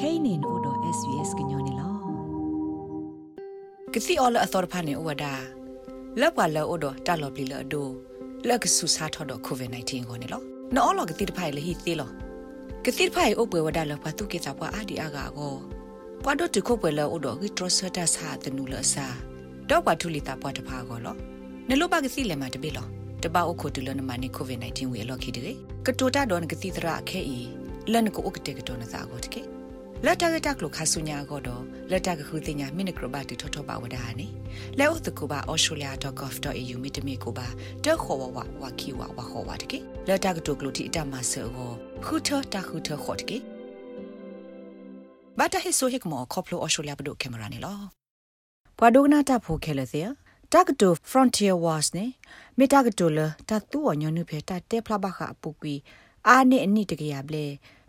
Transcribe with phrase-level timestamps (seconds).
[0.00, 1.88] kainin odo svs gnyone lo
[3.92, 5.32] ကစီအော်လအသော်ဖာနေဝဒါ
[6.20, 7.88] လောက်ပါလောအော်တာလော်ပလီလော်ဒို
[8.48, 10.42] လက်ကဆူစာထော်တော့ကိုဗစ် -19 ကိုနေလော
[10.74, 12.10] နော်လောကတိတဖိုင်လေဟီသေးလော
[12.84, 15.54] ကတိတဖိုင်ဥပဝဝဒါလောပါတုကေချပွားအာဒီအာဂါကို
[16.22, 19.06] ပွားတော့တခုပွဲလောအော်တော့ဂီထရဆတာစာတနူလစာ
[19.70, 21.14] တော့ပါထူလီတာပွားတဖာကိုလော
[21.68, 22.86] နလောပါကစီလေမှာတပိလော
[23.22, 25.52] တပအုတ်ခိုတူလနမနီကိုဗစ် -19 ဝေလော်ခီတေ
[25.86, 27.38] ကတိုတာတော့ကတိတရာအခဲဤ
[27.92, 29.57] လန်ကိုဥကတေကတော်နစာကိုတကေ
[30.06, 34.26] လက်တကတက်လို့ခါဆုညာကတော့လက်တကခုတင်ညာမိနကရဘတ်ထထပါဝဒါနီ
[34.78, 37.46] လဲဥတကူပါ australia.gov.au မိတမီကိုပါ
[37.84, 41.46] တက်ခေါ်ဝဝဝခီဝဝခေါ်ဝတကေလက်တကတုကလူတီအတမဆော
[42.04, 43.38] ခုထတခုထခေါ်တကေ
[45.38, 47.78] ဘာတဟိဆိုဟိကမောခေါပလို australia ဘဒုကင်မရာနီလော
[48.78, 50.02] ဘွာဒိုနာတာဖိုခဲလသေ
[50.52, 52.04] တကတို frontier wars နေ
[52.58, 55.74] မေတကတိုလတတူဝညနုဖေတတဲဖလာဘခအပူကွီ
[56.28, 57.46] အာနေအနိတကရဘလေ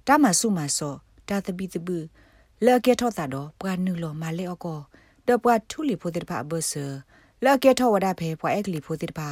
[0.08, 0.96] တမဆုမဆော
[1.30, 1.98] တာတပိတပု
[2.66, 4.80] လာကေထောတာတော့ပွားနုလောမလေအကော
[5.28, 6.86] တပွားထူလီဖိုတဲ့ပါဘဆာ
[7.46, 9.30] လာကေထောဝဒါဖေပွားအက်ကလီဖိုတဲ့ပါ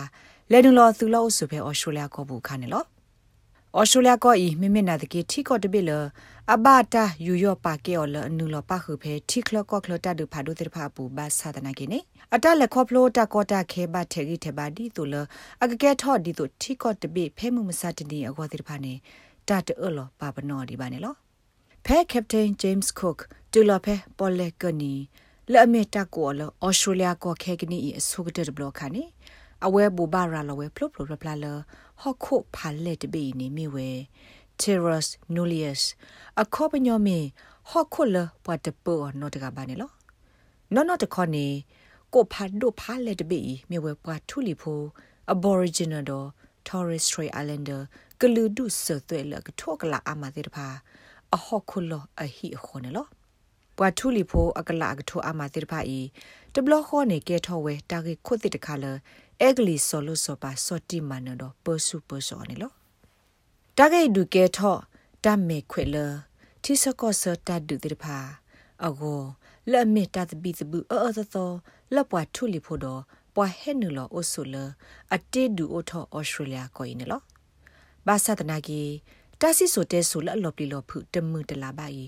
[0.52, 2.84] လေနုလောသူလောဆုဖေအော်စတြေးလျကိုဘူးခါနေလော
[3.76, 5.92] အော်စတြေးလျကိုဤမိမိနာတကေထီကောတပိလ
[6.54, 12.00] အဘတာယူယောပါကေော်လအနုလောပါခုဖေထီခလကောခလတာဒူဖာဒူတဲ့ဖာပူဘာသာတနာကိနေ
[12.36, 15.16] အတလက်ခေါဖလိုတာကောတာခဲဘထေဂီထေဘာဒီတူလ
[15.64, 18.94] အကကဲထော့ဒီတူထီကောတပိဖဲမှုမစတနီအကောတဲ့ဖာနေ
[19.48, 21.16] တာတေလောပါပနောဒီပါနေလော
[21.92, 23.22] ဖဲကပတိန်ဂျိမ်းစ်ကုတ်
[23.52, 24.94] တူလဖဲပေါ်လက်ကနီ
[25.54, 29.04] လဲ့မေတာကိုလဩစတြေးလျကိုခဲကနီအဆုကတဲ့ဘလခါနီ
[29.66, 31.46] အဝဲဘူဘာရာလဝဲဖလုပလပလာလ
[32.02, 33.90] ဟခုဖာလက်တဘီနီမီဝဲ
[34.62, 35.82] Terrus nullius
[36.42, 37.20] အခောပညောမေ
[37.70, 39.92] ဟခုလပွားတပေါ်နော်တကဘာနေလော
[40.74, 41.48] နော်နော်တခေါနေ
[42.14, 44.82] ကိုဖာဒိုဖာလက်တဘီမြေဝဲပွားထူလီဖို
[45.34, 46.28] Aboriginal တော့
[46.68, 47.82] Torres Strait Islander
[48.22, 50.68] ကလူဒုဆသွဲလကထောကလာအမသေးတဖာ
[51.36, 53.08] အဟော့ခုလောအဟိခေါနေလော
[53.78, 56.00] ပွာထူလီဖိုအကလာကထောအမတိဖာဤ
[56.54, 58.86] တဘလခေါနေကဲထောဝဲတာဂေခုတိတခါလ
[59.42, 62.72] အဲဂလီဆိုလိုဆိုပါစောတိမနတော့ပစုပစောနေလော
[63.78, 64.78] တာဂေဒုကဲထော
[65.24, 65.98] တမေခွေလ
[66.64, 68.18] တိစကောစတဒုတိဖာ
[68.86, 69.22] အကို
[69.72, 71.52] လက်မေတတပိတဘူးအော်သော
[71.94, 73.02] လက်ပွားထူလီဖိုတော့
[73.36, 74.56] ပွာဟဲနူလောအိုဆူလ
[75.16, 77.24] အတေဒူအိုထောဩစတြေးလျကိုင်းနော်
[78.08, 78.90] ဘာသဒနာကြီး
[79.42, 82.04] တာစီဆိုတဲဆိုလအလော်ပလီလော်ဖုတမှုတလာပါဤ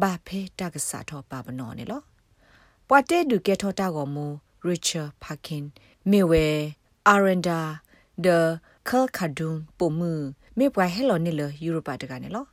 [0.00, 2.02] ဘာဖဲတကစားတော့ပါဘနော်နေလော
[2.88, 4.26] ပွာတဲဒူကဲထောတာကောမူ
[4.66, 5.64] ရစ်ချာဖာကင်
[6.10, 6.44] မေဝဲ
[7.08, 7.60] အာရန်ဒါ
[8.24, 8.28] ဒ
[8.88, 10.12] ကာခါဒွန်ပိုမှု
[10.58, 12.46] မေပွာဟဲလော်နေလယူရိုပါတကနေလော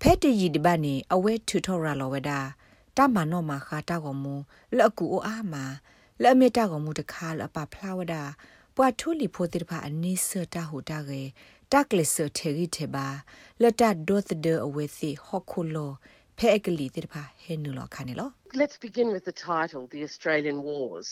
[0.00, 2.38] ဖဲတရီဒီဘာနေအဝဲထူထော်ရာလော်ဝဒါ
[2.96, 4.34] တမနောမှာခါတာကောမူ
[4.76, 5.64] လက်ကူအိုအားမှာ
[6.22, 8.22] လက်မေတာကောမူတခါလပဖလာဝဒါ
[8.82, 11.22] ပွာထူလီဖိုတိဖာအနိစတာဟူတာကေ
[11.72, 13.06] တက်လစ်ဆထေရီထေဘာ
[13.62, 13.96] လတ်ဒတ်
[14.44, 15.92] ဒအဝဲစီဟခုလော
[16.38, 18.28] ဖဲအကလီတိဖာဟဲနူလောခါနေလော
[18.60, 21.08] Let's begin with the title The Australian Wars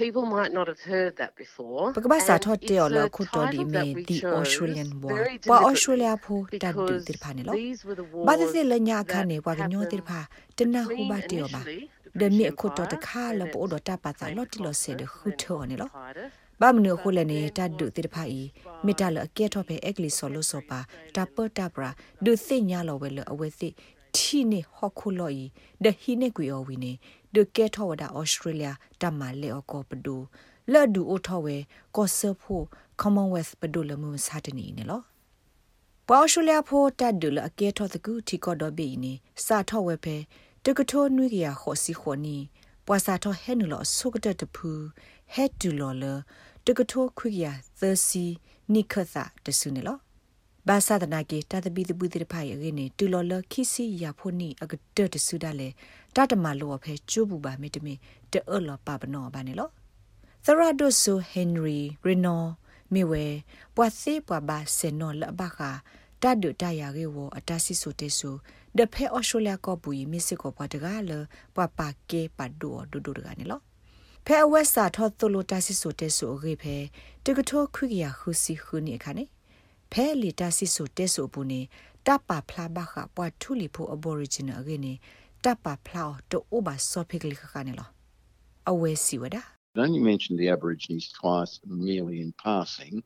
[0.00, 1.84] People might not have heard that before.
[1.96, 5.18] ပကဘာစာထော့တေော်လခုတော်ဒီမေ The Australian War
[5.50, 7.54] ပွာ Australia ဖိုတတ်တူတိဖာနေလော
[8.28, 10.20] ဘာသစီလညာခါနေပွာကညောတိဖာ
[10.58, 11.62] တနဟုဘတေော်ပါ
[12.20, 15.90] ဒမေခုတော်တခါလပို့တော့တပါတာလော်တီလော်ဆေဒခုထော်နေလော
[16.60, 18.46] ဘာမနခုလည်းနေတတ်ဒုတိတဖိုင်
[18.84, 20.78] မိတလအကဲထော့ပဲအက်ကလီဆော်လို့ဆောပါ
[21.14, 21.90] တပတပရာ
[22.24, 23.68] ဒုသိညာလောဝဲလအဝဲသိ
[24.16, 25.44] တီနေဟခုလော်ဤ
[25.84, 26.92] ဒဟိနေကွေော်ဝီနေ
[27.34, 28.68] ဒကဲထော့ဝဒါဩစတြေးလျ
[29.00, 30.16] တမလေအကောပဒူ
[30.72, 31.56] လဒူအိုထော့ဝဲ
[31.96, 32.62] ကောဆဖို
[33.00, 35.00] Commonwealth ပဒူလမှုစာတနီနေလော
[36.08, 39.12] ပေါ်ရှူလျာဖိုတတ်ဒူလအကဲထော့တကူတီကောဒဘီနေ
[39.46, 40.16] စာထော့ဝဲဖဲ
[40.64, 42.36] တကထိုးနွေကရခောစီခောနီ
[42.86, 44.70] ပွာစာထော့ဟဲနူလောဆုကတတဖူ
[45.32, 46.04] ဟက်တူလောလ
[46.66, 47.44] တကထိုးခွေရ
[47.80, 48.24] သစီ
[48.72, 49.98] နိခသတဆုနေလော
[50.68, 55.68] ဘာသာဒနာကေတတပိတပုတိဖိုင်အင်းတူလောလခိစီယာဖိုနီအကတတဆုဒလေ
[56.16, 57.94] တတမလောဖဲကျူဘူးပါမေတမေ
[58.32, 59.68] တေအလောပပနောဘာနေလော
[60.44, 62.42] သရဒိုဆူဟန်ရီရီနို
[62.92, 63.24] မီဝဲ
[63.74, 65.70] ပွာစီပွာဘာဆေနောလဘခာ
[66.22, 68.30] တတ်ဒတရာကေဝအတဆီဆိုတေဆူ
[68.76, 71.12] ဒဖဲအော်စတြေးလျကောပူမစ်စစ်ကောပွာတကားလ
[71.54, 73.60] ပွာပါကေပတ်ဒိုဒိုဒိုဒကနေလော
[74.26, 76.76] ဖဲအဝက်စာထောသလိုတာစစ်ဆိုတဲဆိုရေဖဲ
[77.24, 79.24] တကထိုခွိကရခုစီခုနေခါနေ
[79.92, 81.60] ဖဲလီတာစစ်ဆိုတဲဆိုဘူးနေ
[82.06, 84.92] တပဖလာဘခပွားထူလီဖိုအဘော်ရီဂျင်နယ်အကနေ
[85.44, 87.88] တပဖလာတိုအိုဘာဆောဖိကလီခါနေလော
[88.70, 89.42] အဝဲစီဝဒါ
[89.76, 93.02] only mentioned the Aborigines twice merely in passing,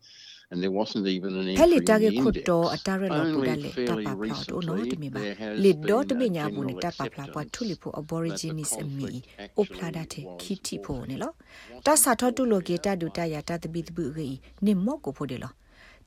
[0.50, 4.74] and there wasn't even an Heli tage khutto atare lo pudale tapa plot o no
[4.90, 5.20] timi ba
[5.62, 9.22] le do to binya bu ne tapa pla pa thuli pho aborigines ami
[9.56, 11.34] o plada the khiti pho ne lo
[11.84, 14.72] ta sa tho tu lo ge ta du ta ya ta tabi tabu ge ni
[14.74, 15.50] mo ko pho de lo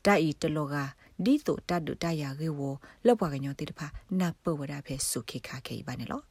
[0.02, 0.86] ta i to lo ga
[1.26, 2.62] ဒီတိုတတ်တူတရရေဝ
[3.06, 3.88] လောက်ပွားကညောတိတဖာ
[4.20, 6.22] နပဝဒဖဲစုခိခါခေပါနေလော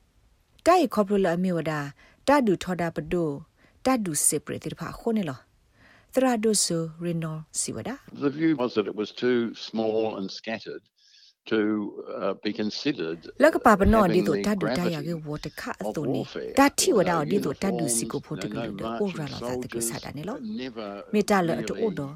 [0.67, 1.73] တိုင်ခေါပလအမီဝဒ
[2.29, 2.43] တတ်
[3.85, 5.39] တူထောတာပဒိုတတ်တူစစ်ပရတိတဖာခိုနေလော
[6.15, 7.91] သရဒုဆူရီနိုစီဝဒ
[8.27, 10.83] The view was that it was too small and scattered
[11.51, 11.59] to
[12.21, 16.23] uh, be considered လကပါပနောဒီတိုတတ်တူတရရေဝတခအတုနေ
[16.59, 20.41] တတ်တီဝဒဒီတိုတတ်တူစီကိုဖို့တကလို့အိုရာလာသတကစားတယ်နော်
[21.15, 22.07] မေတ္တာလအတူဒသု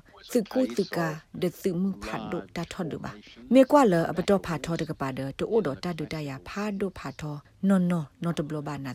[0.52, 0.98] ကုသက
[1.42, 3.10] ဒသုမှုဖတ်ဒတာထောဒပါ
[3.54, 7.36] မေကွာလအပတော့ဖာထောတကပါဒတူဒတတ်တူတရဖာဒဖာထော
[7.68, 8.92] နော်နော်နော်တဘလဘာနာ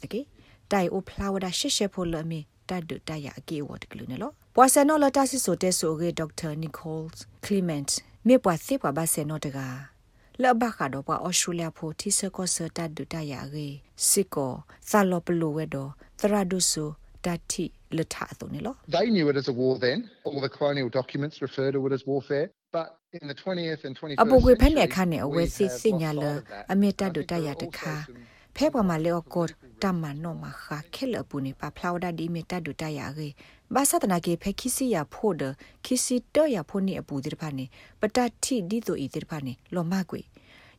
[2.70, 7.08] တကေတိုင်အိုဖလာဝဒရှက်ရှက်ဖို့လမေတတ်တူတရအကေဝတ်ကလူနော်ပွာဆန်နော်လတဆစ်ဆိုတဲဆိုရေဒေါက်တာနီကိုလ်
[7.46, 7.86] ကလီမန့်
[8.28, 9.68] မေပွာစေပွာဘာဆေနော်တကာ
[10.42, 13.68] လဘခါတော့ပွာအော်စတြေးလျဖိုတီဆကောဆာတတ်ဒူတရရေ
[14.10, 14.54] စစ်ကော
[14.90, 16.86] ဆာလောပလိုဝဲတော့သရဒုဆူ
[17.26, 17.66] တတိ
[17.98, 20.00] လထအတုန်နော် They knew it as a war then.
[20.28, 22.48] All the colonial documents refer to it as warfare.
[22.78, 22.88] But
[23.18, 27.72] in the 20th and 21st အပုကွေဖက်နေ century, ခနဲ့အဝဲ we စစ် have စညာလ lost sight of
[27.84, 28.39] that.
[28.60, 29.46] အမေတ I ဒူ think တ there ရ are တ also ခါ some ဖဲပေါ်မှာလေအကော
[29.84, 33.28] တမ္မနောမခခဲလပူနေပါဖလာဝဒဒီမေတဒူတရရေ
[33.74, 35.44] ဘာသဒနာကေဖဲခီစီယာဖို့ဒ
[35.86, 37.66] ခီစီတရဖို့နေအပူဒီတဖာနေ
[38.00, 40.22] ပတတိဒီတိုဤဒီတဖာနေလောမကွေ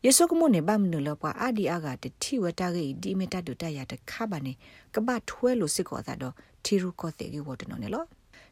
[0.05, 4.53] ယေဆုကမုန်နေဘာမနလပွားအာဒီအာဂတတိဝတာကေဒီမေတဒူတရတခါပါနေ
[4.95, 6.35] ကပထွဲလို့စစ်ကောသာတော့
[6.65, 8.05] ထီရုကောတေကေဝတ်နော်နေလော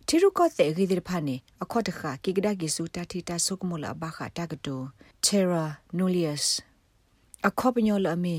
[0.07, 4.77] ထီရုကောတေကေဒီတဖာနေအခေါ်တခါကိကဒါကေစုတတိတဆုကမုလဘခတာကတူ
[5.25, 5.65] Terra
[5.99, 6.45] Nullius
[7.47, 8.39] အခေါ်ပညောလအမေ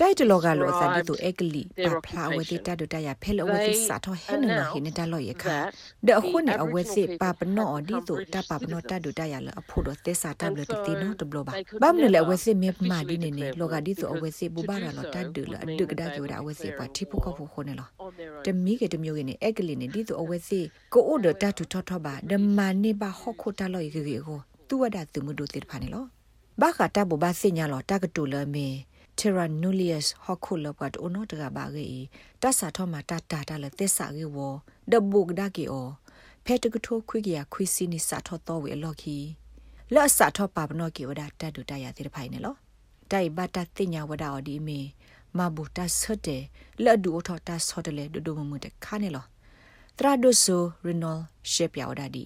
[0.00, 5.56] တိုက်တလောကလောစာဒီတူအက်ကလီပဖလာဝတိတတူတရဖဲလဝတိစာတော့ဟဲနနဟိနေတလောရခါ
[6.06, 11.52] ဒအခုနေအဝဲစီပပနောဒီတူတပပနောတတူတရလအဖို့တော့သစ္စာတဘလတီနိုတဘလဘာ
[11.82, 18.44] ဘာမနလေအဝဲစီမေမာဒီနေနေလောကဒီတူအဝဲစီဘူဘာရလောတတူလအတုကဒါကြောအဝဲစီပါတိဖုကဖို့ခုနေလော on their own.
[18.46, 20.60] တမီကတမျိုးကနေအက်ကလီနေဒီတူအဝဲစီ
[20.92, 26.04] ကိုအိုဒတတူထောထောပါဒမနေပါဟခုတလောရခေခေကိုသူဝဒသူမဒုတိဖာနေလော
[26.60, 28.68] ဘာခတာဘူဘာစညာလောတကတူလမေ
[29.16, 33.56] Terra nullius hokula pat ono daga ba ge ta sa tho ma ta ta ta
[33.62, 34.48] le te sa ge wo
[34.90, 35.82] the book da ge o
[36.44, 39.18] phe to tho khwi ge ya khwi si ni sa tho to we lo ki
[39.94, 42.52] la sa tho pa bno ge wada ta du ta ya te phai ne lo
[43.10, 44.78] dai ba ta ti nya wada o di me
[45.36, 46.38] ma bu ta so de
[46.84, 49.08] la du o tho ta so de le du du mu mu de kha ne
[49.16, 49.22] lo
[49.96, 51.18] tra do so renal
[51.52, 52.24] shape ya wada di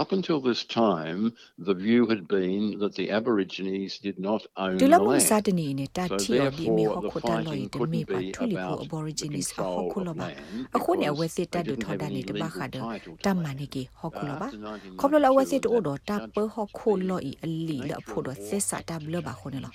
[0.00, 4.86] Up until this time, the view had been that the Aborigines did not own ဒီ
[4.86, 5.42] the လမစ land.
[5.46, 9.48] တနီနေတ So တီယောဒီမီဟ therefore, ခု the တလောယ fighting တမီ couldn't ပါ be ထူလီဖို about aborigines
[9.50, 12.02] the အဟ control ခုလ of ပါ land အခုနေအဝဲ because စစ်တ they တူ didn't ထော် have
[12.02, 13.56] တာ any နေတဘာ legal ခါဒ title to တမ္မာ land.
[13.60, 14.58] နေကေဟခုလပါ After
[15.00, 19.72] ခေါပလလအဝဲစစ် 1992, တိုးတော့တပဟခုလောဤအလီလဖို့တော့စစ်စာတဘလပါခုနေလော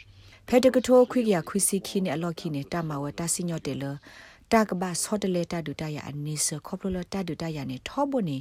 [0.47, 3.85] ဖဲတကထိုခွိကရခွိစီခီနေအလော့ခီနေတမဝတဆီညော့တယ်လ
[4.53, 8.37] တကဘာဆော့တလေတဒူတရအနိစခေါပလလတဒူတရနေထောဘနေ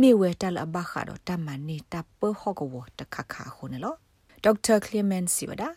[0.00, 3.94] မေဝဲတလအဘခါတော့တမန်နေတပဟကဝတခခခုနေလော
[4.44, 5.70] ဒေါက်တာကလီမန်စီဝဒါ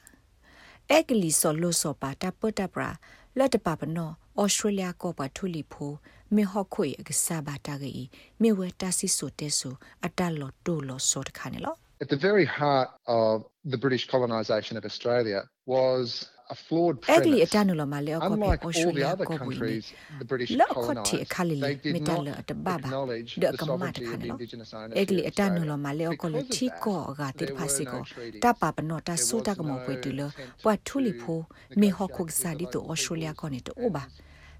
[0.89, 2.89] အက်ကလီဆော်လို့ဆော်ပါတပတပရာ
[3.37, 4.11] လက်တပပနော
[4.41, 5.91] ဩစတြေးလျကောပါထူလီဖို
[6.35, 7.93] မေဟခွေအကစားပါတာဂီ
[8.41, 9.73] မေဝဲတဆီဆိုတဲဆို
[10.05, 12.89] အတလော်တိုလော်ဆော်တခါနေလော At the very heart
[13.21, 13.35] of
[13.73, 15.39] the British colonisation of Australia
[15.73, 16.05] was
[16.53, 17.45] a flawed အက်ကလီ premise.
[17.47, 19.85] အတနုလမလေအကောပေ Unlike ဩ all စတြေးလ the ျ other ကောဘူးနေ countries
[20.21, 22.87] the British La khotti colonised, khali they did metal not at baba.
[22.89, 24.33] acknowledge De the kamata sovereignty of khane lo.
[24.35, 25.69] indigenous owners egli here in etanu Australia.
[25.71, 27.91] lo male o ko lo Because of thi that, ko ga tir there phasi were
[27.91, 28.41] ko no treaties.
[28.43, 30.27] ta pa pa no ta There so ta was ka mo no kwe tu lo
[30.29, 31.35] attempt wa thu li to pho
[31.81, 33.71] me ho ko negotiate sa with di the to local australia ko peoples ne to
[33.85, 34.13] o ba and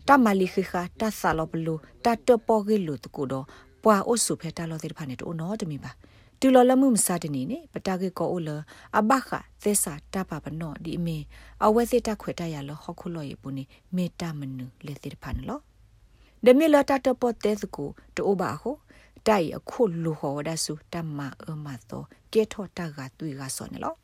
[0.07, 3.09] ta ma li khi kha ta sa lo blu ta to po ge lu tu
[3.15, 3.41] ko do
[3.83, 5.91] pwa o su phe ta lo tir pha ne to no de mi ba
[6.41, 8.49] တူလော်လမှုမစတနေနေပတာကေကောအိုလ
[8.97, 9.29] အဘခ
[9.63, 11.17] သစ္စာတပပနောဒီအမေ
[11.65, 13.63] အဝဲစစ်တခွေတရလဟခုလောယေပူနေ
[13.95, 15.59] မေတ္တမနုလေတိဖန်လော
[16.45, 18.71] ဒမီလတာတပတ်တဲ့ကူတိုဘာဟု
[19.27, 22.03] တိုင်အခုလူဟောဒဆုတမအမသော
[22.33, 23.95] ကေထောတကတွေ့ကဆောနေလော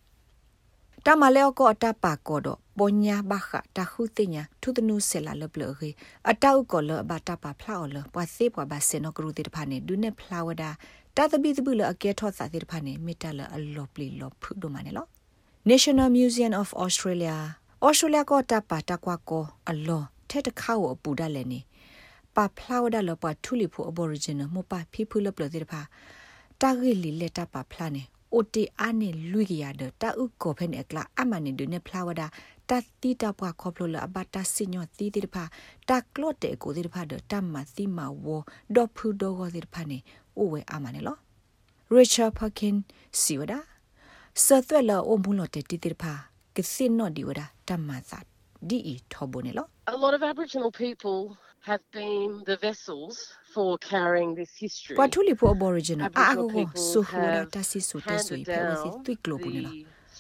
[1.06, 5.90] တမလဲကောအတပါကောတော့ပညာဘခတခုတင်ညာထုတနုဆလာလပလခေ
[6.30, 10.72] အတောက်ကောလဘတာပါဖလာော်လပွားစေပွားဘဆေနကရုတိတဖာနေဒုနေဖလာဝဒါ
[11.18, 15.06] တာတပိတပုလအကေထောစာတိတဖာနေမီတလအလောပလီလောဖုဒိုမနေလော
[15.72, 17.36] National Museum of Australia
[17.88, 19.40] Australia ko ta pa ta kwa ko
[19.72, 21.60] allo the ta kha wo pu da le ni
[22.36, 25.46] pa phla wa da lo pa thuli phu aboriginal mo pa phi phu lo plo
[25.54, 25.82] ti pha
[26.60, 28.04] ta gi li le ta pa phla ne
[28.38, 31.24] o te a ne lui gi ya de ta u ko phe ne kla a
[31.30, 32.28] ma ne de ne phla wa da
[32.70, 35.44] ta ti ta pa kho plo lo ba ta si nyo ti ti pha
[35.88, 38.38] ta klo te ko ti pha de ta ma ti ma wo
[38.76, 39.94] do phu do go ti pha ne o we a ma ne lo Richard Parkin
[39.94, 46.14] စီဝဒါဆသွက်လောအုံဘူး လော်တေတီတိဖာ
[46.56, 48.20] ကစစ်နော်ဒီဝဒတမသာ
[48.70, 49.66] ဒီအထောဘနေလော
[49.96, 51.18] A lot of Aboriginal people
[51.70, 53.16] have been the vessels
[53.54, 54.96] for carrying this history.
[55.00, 57.58] ပထူလီဖို aboriginal အာ Aboriginal ကို people ဆိုဟဝဒ have တ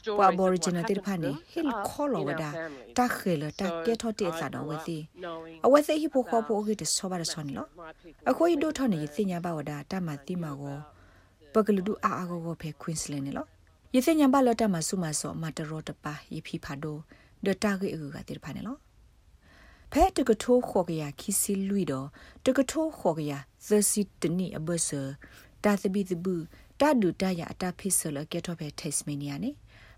[0.06, 1.38] ဆီဆိုတဲဆို handed ပြဝစီ down သွိကလိုပနေလော the ပ stories of what aboriginal တိ happened ဖာနေ to
[1.52, 2.96] ဟိလ us ခေါ်လော in ဝ our ဒ families.
[2.98, 10.78] တာခေလတာ So ကဲထောတေ I စာတော့ဝ grew up စီ knowing အဝစီဟိဖိုခေါ်ဖိုဂိတဆောပါရဆွန်လော my people အခုဤဒိုထောနေစညာဘဝဒတာမတိမာကို
[11.54, 13.48] ပကလူဒူအာအာကိုကိုဖေကွင်းစလန်နော်
[13.96, 16.98] ယစညာဘလတာမဆုမဆောမတရောတပါယဖီဖာဒို
[17.46, 18.78] ဒတာဂေအူကတိဖာနေလော
[19.92, 22.08] ဖဲတကထိုးခေါ်ကရခီစီလူတော့
[22.46, 23.34] တကထိုးခေါ်ကရ
[23.68, 25.02] သစီတနီအဘဆာ
[25.64, 26.44] တာသဘီသဘူး
[26.82, 29.52] တာဒူတရအတာဖိဆလကက်တော့ဖဲတက်စမီနီယာနေ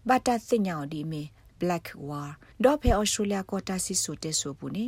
[0.10, 1.24] ဘာတာစညာဒီမီ
[1.62, 2.30] black war
[2.64, 4.86] တော့ဖဲ australia ကိုတာစီဆိုတဲဆိုဘူးနေ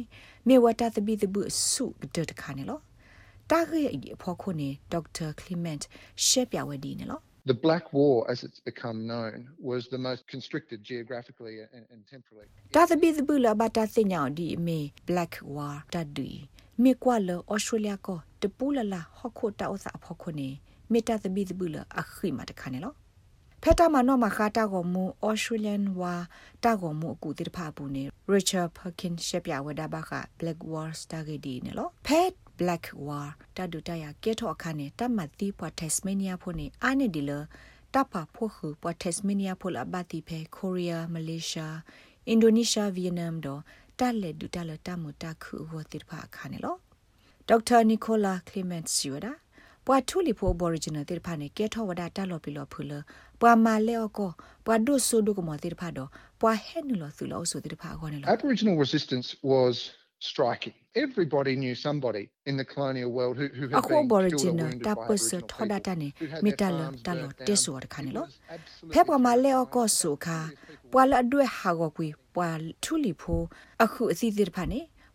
[0.47, 1.85] မေဝတာသဘီသဘူးစု
[2.15, 2.79] ဒတ်ခါနေလော
[3.49, 3.81] တာဂေ
[4.15, 5.79] အဖို့ခုနေဒေါက်တာကလီမန့်
[6.25, 7.21] ရှက်ပြဝဒီနေလော
[7.51, 12.47] The Black War, as it's become known, was the most constricted geographically and, and temporally.
[12.75, 16.27] တာသဘီသဘူးလာဘာတာစညာဒီမေ black war တဒူ
[16.83, 20.49] မေကွာလ australia ကိုတပူလလာဟခုတာအစအဖို့ခုနေ
[20.91, 22.93] မေတာသဘီသဘူးလာအခီမတခါနေလော
[23.63, 26.15] ဖက်တာမနောမခါတာကိုမူ Australian ဝါ
[26.63, 37.31] တာကိုမူအကူတိဖာဘူးနေ Richard Perkins ရှက်ပြဝဒဘာခ Black War စတာဂေဒီနေလောဖက် Black War တာဒူတယာကဲထောအခါနေတမတ်တီပွား Tasmania ဖို့နေအာနေဒီလ
[37.93, 41.67] တပဖို့ခုပွား Tasmania ဖို့လာဘတိဖဲ Korea Malaysia
[42.33, 43.61] Indonesia Vietnam တော့
[43.99, 46.75] တက်လက်ဒူတက်လက်တမတခုဝတိဖာခါနေလော
[47.47, 49.31] ဒေါက်တာနီကိုလာကလီမန့်စီဝဒါ
[49.87, 52.91] ပွာထူလီဖို Aboriginal တိဖာနေကဲထောဝဒတက်လော်ပီလော်ဖူလ
[53.41, 54.29] ပွာမာလေအကော
[54.65, 56.09] ပွာဒုဆိုဒုကမတိဖာတော့
[56.41, 59.75] ပွာဟဲနူလောသူလောဆိုတိဖာခေါ်နေလော Aboriginal resistance was
[60.29, 60.75] striking.
[61.05, 64.67] Everybody knew somebody in the colonial world who, who had အခု been killed or Aboriginal
[64.69, 67.21] wounded တ by ပစ Aboriginal ထောဒ people, တာနေ who had မီ their တလ farms တလ
[67.23, 67.61] burnt တေ down.
[67.63, 68.11] ဆိုရခါနေ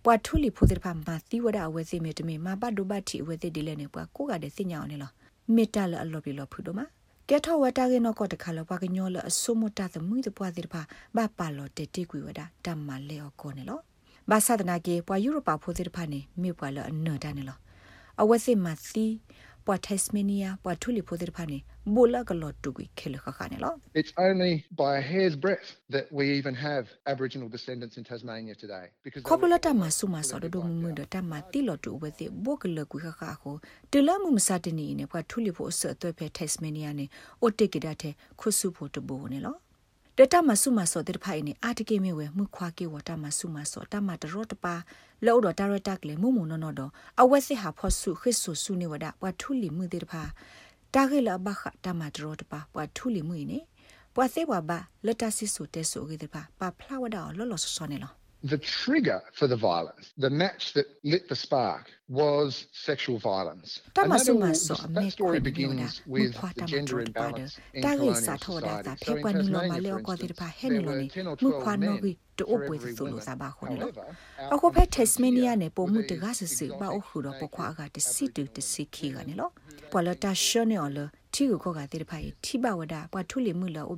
[0.04, 0.12] လော It was absolutely ဖက်ပေါ်မှာလဲအကောဆုခါ terrifying.
[0.12, 5.10] ပွာလာတွေ့ဟာကိုကွေပွာထူလီဖိုအခုအစီအစီဖာနေပွာထူလီဖိုတဲ့ဖာမာသီဝဒအဝဲစီမေတမေမာဘဒုဘတိအဝဲစီဒီလဲနေပွာကိုကတဲ့စညာအောင်နေလော
[5.54, 6.80] မေတ္တာလအလော်ပြီလောဖုဒမ
[7.28, 10.82] ကဲထောဝတာကေနောကတခါလောပွာကညောလအဆုမတသမွေးတပွားတဲ့ဖာ
[11.16, 13.80] ဘာပါလောတေတေကွေဝဒတမ္မလဲအကောနေလော
[14.30, 17.58] ဘာသာဒနာကေပွာယူရိုပါဖိုတဲ့ဖာနေမေပွာလအနော်တနေလော
[18.20, 19.06] အဝဲစီမာသီ
[19.66, 21.58] ပွာတက်စမနီယာပွာထူလီဖိုတဲ့ဖာနေ
[21.94, 24.52] ဘူလာကလောတူကွေခဲလခခါနေလော It's only
[24.82, 28.84] by a hair's breadth that we even have Aboriginal descendants in Tasmania today.
[29.04, 33.56] Because they ခေါပလ were တာမဆုမဆောဒဒမမဒတာမတိလတူဝသိဘောကလကွေခခခို
[33.92, 37.06] တလမှုမစတနီနေပွားထူလီဖို့အစအသွဲဖဲတက်စမနီယာနေ
[37.42, 39.54] အိုတိကဒတဲ့ခုစုဖို့တဘူနေလော
[40.18, 44.74] ဒတာမဆုမဆောတဲ့ဖိုင်နေအာတကေမီဝဲမှုခွာကေဝတာမဆုမဆောတာမတရောတပါ
[45.26, 46.80] လောဒတာရတက်လေမုံမနောနောဒ
[47.20, 50.22] အဝဲစစ်ဟာဖောဆုခရစ်ဆုဆုနေဝဒပွားထူလီမှုတဲ့ဖာ
[50.94, 53.58] တာဂေလဘခတာမတရောတပါပွားထူလီမှုနေ
[54.14, 58.12] ပွားစေဝဘာလက်တဆစ်ဆုတဲ့ဆုကေတဲ့ဖာပါဖလာဝဒလောလောဆောနေလော
[58.44, 63.80] The trigger for the violence, the match that lit the spark, was sexual violence.
[63.86, 66.48] And Tama that, suma all, so that me story kwani begins yoda, with mu kwa
[66.50, 67.26] the tama gender trot pada.
[67.28, 68.84] imbalance in Ta colonial ri sa tho da society.
[68.84, 70.46] ta So phe in kwa ni lo ma Tasmania, le for ko dir instance, pa
[70.58, 72.44] he there ni lo were ni 10 or mu 12 kwa no men ri to
[72.44, 73.24] for o pwe every su lo woman.
[73.24, 73.80] sa ba ko ni lo.
[73.80, 76.16] However, A out ko on phe the Tasmania frontier ne po were mu these de
[76.20, 78.44] ga se se ba o exotic hu ro po kwa naked ga de si tu
[78.44, 79.46] de si ki ga ni lo.
[79.56, 82.34] Aboriginal Pwa la ta sho ne o lo ti ku ko ga dir pa yi
[82.42, 83.96] ti ba wa da pwa thu li mu lo o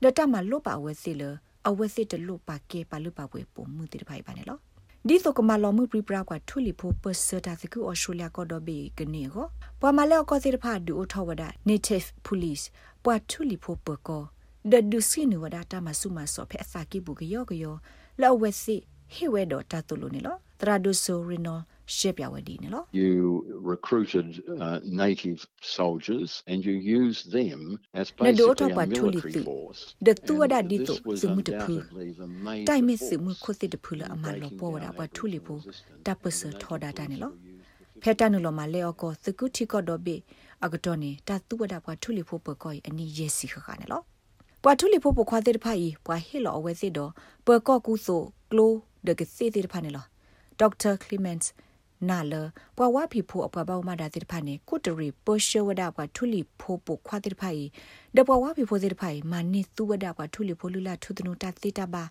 [0.00, 0.14] bi se.
[0.14, 0.40] To to ku to ka ba dir pa.
[0.40, 1.38] Da ta ma lo pa we se lo.
[1.64, 4.14] A we se de lo pa ke pa lo pa we po mu dir pa
[4.16, 4.60] yi ba ne lo.
[5.08, 9.46] ဒီတော့ကမလောမှုပြပရာကထူလီဖိုပစတာတကူအော်စတြေးလျကတော့ဘေကနေကို
[9.80, 12.64] ပွာမလဲကောစီဖာဒူအထဝဒ native police
[13.04, 14.22] ပွာထူလီဖိုပကော
[14.70, 17.76] ဒဒုစီနဝဒတာမဆုမဆောဖဲအစာကိဘူးကယောကယော
[18.20, 18.76] လောဝဲစီ
[19.14, 21.58] ဟေဝဲတော့တတူလို့နေလောတရာဒုဆိုရီနို
[21.96, 23.12] ရှေပြဝဒီနေလော You
[23.74, 24.26] recruited
[24.64, 25.38] uh, native
[25.76, 27.60] soldiers and you used them
[28.00, 29.40] as Na do basically to pa a thuli military tu.
[29.48, 29.80] force.
[30.06, 31.74] De tu And wada di this to was sumu te phu.
[31.76, 36.60] undoubtedly the major တိုင်မစ်စမှု force ခုစစ်တဖူလ in အမလော breaking ပေါ်ဝဒ down ပွာထူလီဖို Aboriginal တပစ resistance.
[36.62, 40.16] ထောဒါတာနေလော Native police were used ဖဲတနုလမလဲအကောစကုတီကောဒဘေ
[40.64, 44.00] အကတော်နေတာတူဝဒပွားထူလီဖို့ပကောအနီယေစီခခနဲ့လော
[44.62, 47.10] ပွားထူလီဖို့ပခွာတဲ့ဖိုင်ပွားဟေလောအဝဲစစ်တော့
[47.46, 48.20] ပကောကူဆို
[48.50, 48.72] ကလို
[49.06, 50.04] ဒကစီတဲ့ဖာနေလော
[50.58, 51.28] ဒေါက်တာကလီမ
[52.00, 52.34] န့်နာလ
[52.76, 57.62] ပွားဝါဖီဖို့အပွားဘောမဒါတဲ့ဖာနေကုတရီပိုရှဝဒပွားထူလီဖို့ပခွာတဲ့ဖိုင်
[58.16, 62.04] ဒပွားဝါဖီဖို့တဲ့ဖိုင်မနိသူဝဒပွားထူလီဖို့လူလာထုတနုတာတိတာဘာ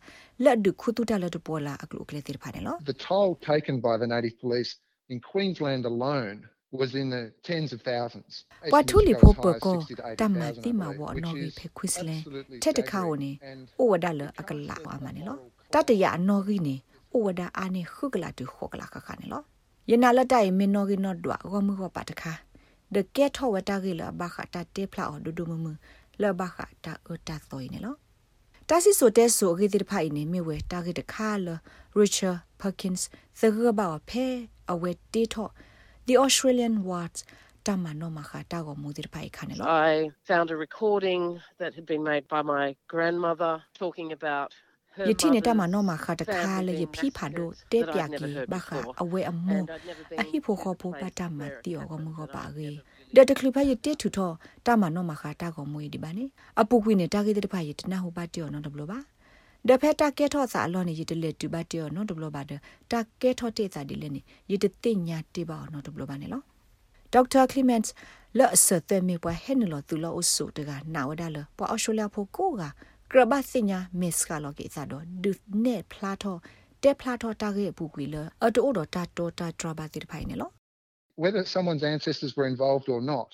[0.43, 4.71] လက်ဒခုတူတာလက်တပေါ်လာအကလုကလေတဲ့ဖာနေလော The toll taken by the native police
[5.13, 6.37] in Queensland alone
[6.81, 8.31] was in the tens of thousands.
[8.73, 10.73] ပွာထူလီ Estimates ဖို့ go as ပ high ကော as 60 to တမ 80,000, တိ I
[10.79, 12.21] မ believe, ဝအ which နော်ဝီ is ဖေခွစ်လန်
[19.89, 22.33] absolutely တက်တခါဝနေ staggering and ဩဝဒလအကလာဝမနေလောတတရအနော်ကြီးနေဩဝဒအာနေခုကလာတူခောကလာခခနေလောယနာလတိုင်မနော်ကြီးနော်ဒွာဂောမှုဟောပါတခါ
[22.93, 25.67] ဒကဲထောဝတာကြီးလဘခတာတေဖလာအော်ဒူဒူမမ
[26.21, 27.95] လောဘခတာအတာသောနေလော
[28.69, 31.47] တာစီဆိုတဲဆိုဂေတိဖိုင်နေမြဝဲတာဂေတခါလ
[31.95, 33.07] ရစ်ချာဖကင်စ်
[33.39, 34.25] သဂဘာဖဲ
[34.71, 35.49] အဝဲတီထော
[36.07, 37.19] the australian wards
[37.65, 41.21] tamano makha ta go mudir pai khane lo I found a recording
[41.59, 44.68] that had been made by my grandmother talking about her
[45.09, 48.47] ယတိနေတမ mother's နောမခါတခါ family လေယ being ဖိဖာဒို massacred တေ that ပြ I'd never ကီ heard
[48.53, 48.85] ဘခ before.
[49.01, 52.07] အဝဲအမော And I'd never been အဟိဖိုခောဖို to a ပ place တမ where တီယော they ကမ
[52.07, 52.81] said ကော that ပါ I'd ကေ never
[53.13, 53.15] been.
[53.15, 54.31] ဒတကလဖယတေထူထော
[54.65, 56.25] တမနောမခါတာကောမွေဒီပါနေ
[56.61, 58.99] အပုကွေနေတာကေတဖယတနာဟိုပါတီယောနော်ဒဘလပါ
[59.67, 62.51] ဒဖက်တာကဲထောစာလောနေရတလက်တူပါတီယောနော်ဒဘလပါဒ
[62.91, 66.41] တာကဲထောတေစာဒီလည်းနေရတသိညာတေပါနော်ဒဘလပါနေလော
[67.13, 67.83] ဒေါက်တာကလီမန့်
[68.37, 72.63] လော့ဆတ်တဲ့မြေပွားဟဲနလောသူလောအဆုတကနာဝဒါလပွာအော်စတြေးလျဖိုကိုက
[73.11, 75.31] ကရဘတ်စညာမစ်ကလောကေစာတော့ဒု
[75.63, 76.37] နေဖလာထော
[76.83, 80.49] တဲဖလာထောတာကေပူကွေလအတိုတော့တာတောတာဒရဘာတိဖိုင်နေလော
[81.23, 83.29] Whether someone's ancestors were involved or not,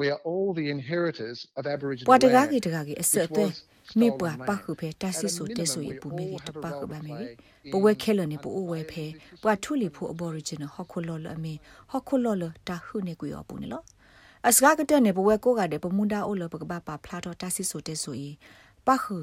[0.00, 2.50] we are all the inheritors of Aboriginal ပွာတကား land.
[2.52, 3.56] ကေတကားကေအဆက် which တဲ့ was
[4.00, 4.46] မေ stolen ပွာ land.
[4.48, 6.84] ပခုဖဲတာစီဆို At a တဲဆို minimum, ရ we ပူမေ all ကေ have a ပ role ခု
[6.84, 7.26] to ပါမေ play
[7.72, 9.06] ပဝဲ in ခဲလနေပအိုဝဲဖဲ
[9.42, 11.54] ပွာထူလီဖို့ Aboriginal ဟခုလောလအမေ
[11.90, 13.82] ဟခုလောလတာဟုနေကွေော်ပူနေလော
[14.48, 18.28] အစကားကတဲ့နေပဝဲကိုကတဲ့ပမွန်ဒါအိုလပကဘာပါဖလာတော့တာစီဆိုတဲဆိုဤ
[18.88, 19.16] ပခု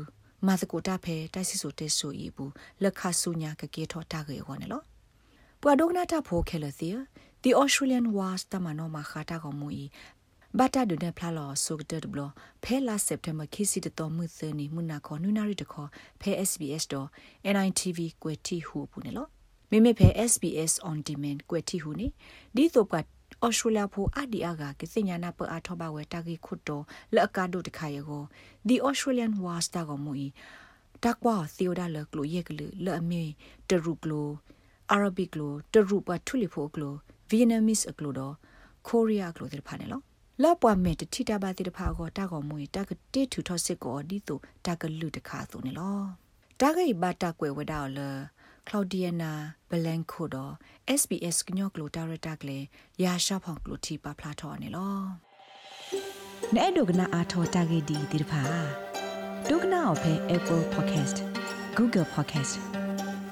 [0.47, 2.53] မာစကိုတာဖဲတာစီဆိုတဲဆိုဤဘူး
[2.83, 4.81] လက်ခဆုညာကကေထောတာကေဟောနေလော
[5.61, 6.89] ပွာဒုကနာတာဖိုခဲလစီ
[7.43, 9.85] The Australian was တမနောမခတာကမူဤ
[10.57, 12.21] ဘာတာဒုန်ဖလာလောဆုကတဲ့ဘလ
[12.63, 15.85] ဖဲလာစက်တမ်ဘာခီစီတတော်မှုသနီမနာခေါနူနာရီတခေါ
[16.21, 17.07] ဖဲ SBS တော့
[17.53, 19.27] NITV ကွယ်တီဟူပူနေလော
[19.71, 22.07] မိမိဖဲ SBS on demand ကွယ်တီဟူနေ
[22.55, 22.95] ဒီတော့က
[23.41, 28.23] အော်စတြေးလျဖိုအဒီအာကကစညာနာပအားထောပါဝဲတာဂီခုတ်တော်လက်အကာဒိုတခါရကို
[28.67, 30.27] The Australian was တာကမူဤ
[31.03, 33.23] တက်ပွားသီယိုဒါလကလိုရက်ကလူလက်အမေ
[33.69, 34.27] တရုကလို
[34.95, 36.93] Arabic လိုတရုပထူလီဖိုကလို
[37.29, 38.33] Vietnamese အကလိုတော့
[38.87, 40.01] Korea ကလိုတဲ့ဖာနေလော
[40.41, 45.99] လောပွားမဲ့တတိတပါတိတဖာကိုတာကောမွေတာကတိထူထောစစ်ကိုဒီတူတာကလူတခါသူနေလော
[46.59, 47.99] တာဂိဘတာကွယ်ဝဒါလ
[48.67, 49.31] ကလော်ဒီယနာ
[49.69, 50.53] ဘလန်ကိုတော့
[50.99, 52.59] SBS ကညော့ကလိုတာရတာကလေ
[53.03, 54.97] ရာရှာဖောင်ကလိုတီပါဖလာထောနေလော
[56.55, 58.41] နဲ့ဒုကနာအာထောတာဂိဒီတိတဖာ
[59.49, 61.17] ဒုကနာအဖဲ Apple Podcast
[61.77, 62.53] Google Podcast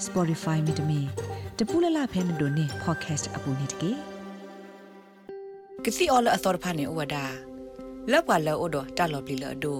[0.05, 0.99] Spotify မြေတမီ
[1.57, 3.91] တပူလလဖဲမတို့နေ podcast အပူနေတကေ
[5.83, 7.25] ကစီအော်လအသောဖာနေဝဒါ
[8.11, 9.79] လောက်ပါလောအိုဒတာလော်ပလီလောဒို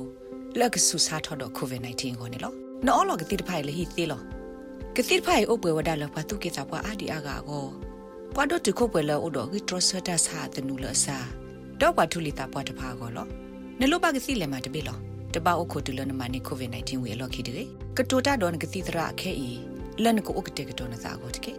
[0.60, 2.54] လက်ကဆူစာထော်တော့ကိုဗစ် -19 ကိုနေလော
[2.88, 4.22] နော်လောကတိတဖိုင်လေဟီသေးလော
[4.98, 7.66] ကတိတဖိုင်အိုပွဲဝဒါလောဖာတုကေတာပွားအာဒီအာဂါကို
[8.34, 11.18] ပွားတော့တခုပွဲလောအိုဒဟီထရဆတာစာတနူလဆာ
[11.82, 13.26] တော့ပါထူလီတာပွားတဖာကိုလော
[13.80, 14.98] နလောပါကစီလေမာတပိလော
[15.34, 17.64] တပါအိုခိုတူလနမနီကိုဗစ် -19 ဝေလောခိတေ
[17.98, 19.50] ကတိုတာတော့ကတိတရာခဲဤ
[20.04, 21.52] လန်ကိုအိုကတေကတော်နသာကိုတကေ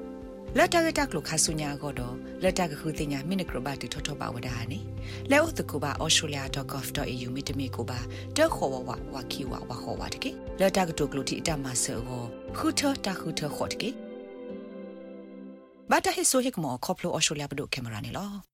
[0.59, 4.79] လက်တကတက်လို့ခါဆုညာကတော့လက်တကခုတင်ညာမိနစ်ကရဘတီထောထောပါဝဒါနေ
[5.31, 7.99] လဲဥတကူပါ australia.gov.au မိတမီကိုပါ
[8.37, 12.01] တက်ခေါ်ဝဝဝခီဝဝခေါ်ဝတကေလက်တကတုကလို့တီအတမဆော
[12.57, 13.90] ခုထတခုထခေါ်တကေ
[15.90, 18.54] ဘာတဟိဆိုဟိကမောခေါပလို australia ဘဒိုကင်မရာနေလော